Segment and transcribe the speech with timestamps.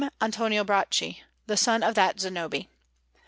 [0.19, 2.67] Antonio Bracci, the son of that Zanobi.